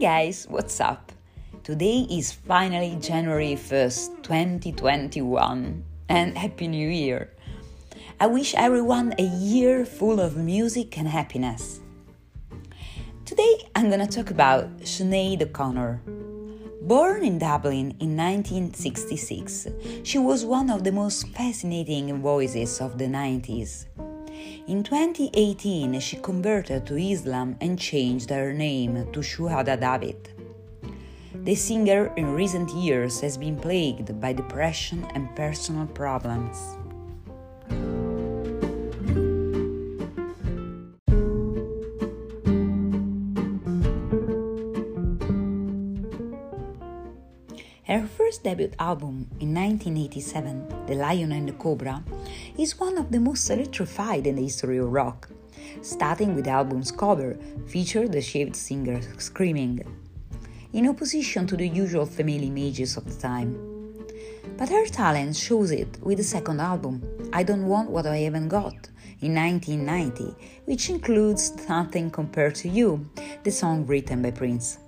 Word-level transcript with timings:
guys, 0.00 0.46
what's 0.48 0.80
up? 0.80 1.10
Today 1.64 2.06
is 2.08 2.30
finally 2.30 2.96
January 3.00 3.56
1st, 3.56 4.22
2021, 4.22 5.84
and 6.08 6.38
Happy 6.38 6.68
New 6.68 6.88
Year! 6.88 7.34
I 8.20 8.28
wish 8.28 8.54
everyone 8.54 9.12
a 9.18 9.24
year 9.24 9.84
full 9.84 10.20
of 10.20 10.36
music 10.36 10.96
and 10.98 11.08
happiness. 11.08 11.80
Today 13.24 13.68
I'm 13.74 13.90
gonna 13.90 14.06
talk 14.06 14.30
about 14.30 14.70
Sinead 14.82 15.42
O'Connor. 15.42 16.00
Born 16.82 17.24
in 17.24 17.40
Dublin 17.40 17.90
in 17.98 18.16
1966, 18.16 19.66
she 20.04 20.18
was 20.18 20.44
one 20.44 20.70
of 20.70 20.84
the 20.84 20.92
most 20.92 21.26
fascinating 21.30 22.22
voices 22.22 22.80
of 22.80 22.98
the 22.98 23.06
90s. 23.06 23.86
In 24.66 24.82
2018, 24.82 25.98
she 26.00 26.16
converted 26.16 26.86
to 26.86 26.96
Islam 26.96 27.56
and 27.60 27.78
changed 27.78 28.30
her 28.30 28.52
name 28.52 29.10
to 29.12 29.20
Shuhada 29.20 29.78
Davitt. 29.78 30.30
The 31.34 31.54
singer 31.54 32.12
in 32.16 32.34
recent 32.34 32.70
years 32.70 33.20
has 33.20 33.38
been 33.38 33.56
plagued 33.56 34.20
by 34.20 34.32
depression 34.32 35.06
and 35.14 35.34
personal 35.34 35.86
problems. 35.86 36.56
Her 47.88 48.06
first 48.06 48.44
debut 48.44 48.70
album 48.78 49.30
in 49.40 49.54
1987, 49.54 50.86
The 50.86 50.94
Lion 50.94 51.32
and 51.32 51.48
the 51.48 51.54
Cobra, 51.54 52.04
is 52.58 52.78
one 52.78 52.98
of 52.98 53.10
the 53.10 53.18
most 53.18 53.48
electrified 53.48 54.26
in 54.26 54.36
the 54.36 54.42
history 54.42 54.76
of 54.76 54.92
rock. 54.92 55.30
Starting 55.80 56.34
with 56.34 56.44
the 56.44 56.50
album's 56.50 56.92
cover, 56.92 57.38
featured 57.66 58.12
the 58.12 58.20
shaved 58.20 58.56
singer 58.56 59.00
screaming, 59.16 59.80
in 60.74 60.86
opposition 60.86 61.46
to 61.46 61.56
the 61.56 61.66
usual 61.66 62.04
female 62.04 62.42
images 62.42 62.98
of 62.98 63.06
the 63.06 63.18
time. 63.18 63.56
But 64.58 64.68
her 64.68 64.84
talent 64.84 65.34
shows 65.34 65.70
it 65.70 65.98
with 66.02 66.18
the 66.18 66.24
second 66.24 66.60
album, 66.60 67.02
I 67.32 67.42
Don't 67.42 67.66
Want 67.68 67.88
What 67.88 68.06
I 68.06 68.18
Haven't 68.18 68.48
Got, 68.48 68.90
in 69.22 69.34
1990, 69.34 70.36
which 70.66 70.90
includes 70.90 71.56
Nothing 71.66 72.10
Compares 72.10 72.60
to 72.60 72.68
You, 72.68 73.08
the 73.44 73.50
song 73.50 73.86
written 73.86 74.20
by 74.20 74.32
Prince. 74.32 74.78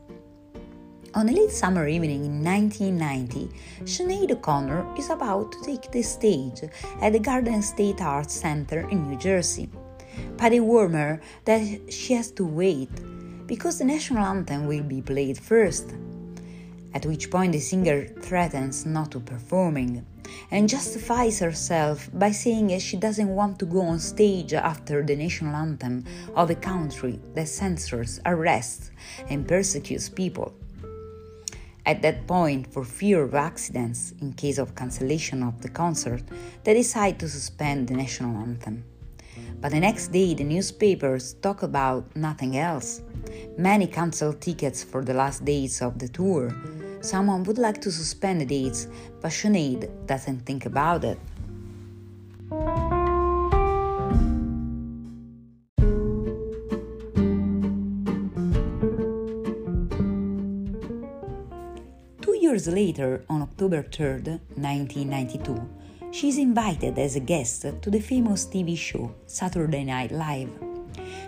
On 1.13 1.29
a 1.29 1.33
late 1.33 1.51
summer 1.51 1.89
evening 1.89 2.25
in 2.25 2.45
1990, 2.45 3.51
Sinead 3.83 4.31
O'Connor 4.31 4.95
is 4.97 5.11
about 5.11 5.51
to 5.51 5.61
take 5.63 5.91
the 5.91 6.03
stage 6.03 6.63
at 7.03 7.13
the 7.13 7.19
Garden 7.19 7.63
State 7.63 8.01
Arts 8.01 8.35
Center 8.35 8.89
in 8.91 9.11
New 9.11 9.19
Jersey. 9.19 9.69
But 10.37 10.51
they 10.51 10.61
warn 10.61 11.21
that 11.47 11.93
she 11.93 12.15
has 12.15 12.31
to 12.33 12.45
wait 12.45 12.91
because 13.49 13.79
the 13.79 13.87
national 13.87 14.25
anthem 14.25 14.69
will 14.69 14.85
be 14.85 15.03
played 15.03 15.37
first. 15.37 15.93
At 16.95 17.07
which 17.07 17.29
point 17.29 17.55
the 17.55 17.59
singer 17.59 18.07
threatens 18.07 18.87
not 18.87 19.11
to 19.11 19.19
performing 19.19 20.07
and 20.53 20.69
justifies 20.69 21.41
herself 21.41 22.09
by 22.15 22.31
saying 22.31 22.79
she 22.79 22.97
doesn't 22.97 23.35
want 23.35 23.59
to 23.59 23.67
go 23.67 23.81
on 23.81 23.99
stage 23.99 24.53
after 24.53 25.03
the 25.03 25.17
national 25.17 25.57
anthem 25.57 26.05
of 26.37 26.51
a 26.51 26.55
country 26.55 27.19
that 27.35 27.49
censors, 27.49 28.21
arrests, 28.27 28.93
and 29.29 29.49
persecutes 29.49 30.09
people. 30.09 30.55
At 31.91 32.03
that 32.03 32.29
point, 32.29 32.73
for 32.73 32.85
fear 32.85 33.21
of 33.25 33.35
accidents 33.35 34.15
in 34.21 34.35
case 34.35 34.59
of 34.59 34.77
cancellation 34.77 35.43
of 35.43 35.61
the 35.61 35.69
concert, 35.69 36.23
they 36.63 36.73
decide 36.73 37.19
to 37.19 37.29
suspend 37.29 37.89
the 37.89 37.95
national 37.95 38.37
anthem. 38.37 38.85
But 39.61 39.73
the 39.73 39.81
next 39.81 40.13
day, 40.13 40.35
the 40.35 40.45
newspapers 40.45 41.35
talk 41.43 41.65
about 41.65 42.15
nothing 42.15 42.57
else. 42.57 43.03
Many 43.59 43.89
cancel 43.89 44.33
tickets 44.33 44.85
for 44.85 45.03
the 45.03 45.15
last 45.15 45.45
days 45.45 45.83
of 45.83 45.99
the 45.99 46.07
tour. 46.07 46.55
Someone 47.01 47.43
would 47.43 47.59
like 47.59 47.81
to 47.81 47.91
suspend 47.91 48.41
the 48.41 48.47
dates, 48.47 48.87
but 49.21 49.33
Sinead 49.33 49.91
doesn't 50.07 50.47
think 50.47 50.67
about 50.67 51.03
it. 51.03 51.19
Years 62.67 62.75
later, 62.75 63.25
on 63.29 63.43
October 63.43 63.83
3, 63.83 64.07
1992, 64.57 65.69
she 66.13 66.29
is 66.29 66.37
invited 66.37 66.99
as 66.99 67.17
a 67.17 67.21
guest 67.21 67.63
to 67.81 67.91
the 67.91 68.01
famous 68.01 68.47
TV 68.47 68.77
show 68.77 69.15
Saturday 69.27 69.85
Night 69.85 70.13
Live. 70.13 70.51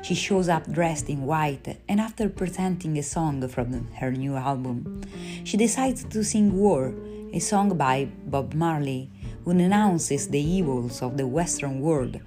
She 0.02 0.14
shows 0.14 0.48
up 0.48 0.70
dressed 0.70 1.08
in 1.08 1.22
white, 1.22 1.78
and 1.88 2.00
after 2.00 2.28
presenting 2.28 2.98
a 2.98 3.02
song 3.02 3.48
from 3.48 3.88
her 3.94 4.10
new 4.10 4.36
album, 4.36 5.00
she 5.44 5.56
decides 5.56 6.04
to 6.04 6.22
sing 6.22 6.52
War, 6.52 6.92
a 7.32 7.38
song 7.38 7.78
by 7.78 8.08
Bob 8.26 8.52
Marley, 8.52 9.08
who 9.44 9.54
denounces 9.54 10.28
the 10.28 10.40
evils 10.40 11.00
of 11.00 11.16
the 11.16 11.26
Western 11.26 11.80
world, 11.80 12.20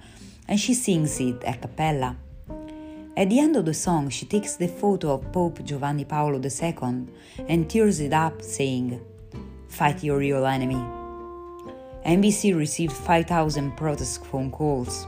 and 0.48 0.58
she 0.58 0.74
sings 0.74 1.20
it 1.20 1.44
a 1.46 1.54
cappella. 1.54 2.16
At 3.16 3.30
the 3.30 3.38
end 3.38 3.56
of 3.56 3.64
the 3.64 3.72
song, 3.72 4.10
she 4.10 4.26
takes 4.26 4.56
the 4.56 4.68
photo 4.68 5.14
of 5.14 5.32
Pope 5.32 5.64
Giovanni 5.64 6.04
Paolo 6.04 6.38
II 6.38 7.06
and 7.48 7.70
tears 7.70 7.98
it 7.98 8.12
up, 8.12 8.42
saying, 8.42 9.00
Fight 9.68 10.04
your 10.04 10.18
real 10.18 10.44
enemy. 10.44 10.82
NBC 12.04 12.54
received 12.54 12.92
5,000 12.92 13.74
protest 13.74 14.22
phone 14.26 14.50
calls. 14.50 15.06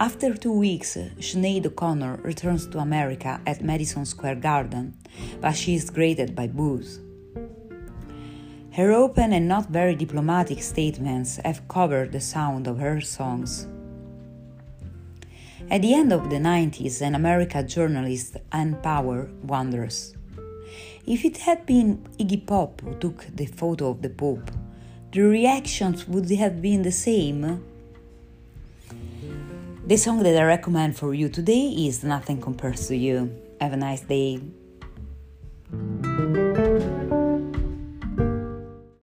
After 0.00 0.34
two 0.34 0.52
weeks, 0.52 0.96
Sinead 1.20 1.66
O'Connor 1.66 2.16
returns 2.24 2.66
to 2.68 2.80
America 2.80 3.40
at 3.46 3.62
Madison 3.62 4.04
Square 4.04 4.36
Garden, 4.36 4.94
but 5.40 5.52
she 5.52 5.76
is 5.76 5.88
greeted 5.88 6.34
by 6.34 6.48
boos. 6.48 6.98
Her 8.72 8.90
open 8.92 9.32
and 9.32 9.46
not 9.46 9.68
very 9.68 9.94
diplomatic 9.94 10.62
statements 10.64 11.38
have 11.44 11.68
covered 11.68 12.10
the 12.10 12.20
sound 12.20 12.66
of 12.66 12.80
her 12.80 13.00
songs. 13.00 13.68
At 15.70 15.82
the 15.82 15.94
end 15.94 16.12
of 16.12 16.30
the 16.30 16.36
90s, 16.36 17.02
an 17.02 17.14
American 17.14 17.66
journalist, 17.66 18.36
Ann 18.52 18.76
Power, 18.82 19.28
wonders 19.42 20.16
if 21.06 21.24
it 21.24 21.36
had 21.38 21.64
been 21.64 21.98
Iggy 22.18 22.44
Pop 22.46 22.80
who 22.80 22.94
took 22.98 23.26
the 23.34 23.46
photo 23.46 23.90
of 23.90 24.02
the 24.02 24.10
Pope, 24.10 24.50
the 25.12 25.20
reactions 25.20 26.06
would 26.08 26.28
have 26.30 26.60
been 26.60 26.82
the 26.82 26.92
same. 26.92 27.64
The 29.86 29.96
song 29.96 30.24
that 30.24 30.36
I 30.36 30.42
recommend 30.42 30.96
for 30.96 31.14
you 31.14 31.28
today 31.28 31.68
is 31.68 32.02
Nothing 32.02 32.40
Compares 32.40 32.88
to 32.88 32.96
You. 32.96 33.30
Have 33.60 33.72
a 33.72 33.76
nice 33.76 34.00
day. 34.00 34.40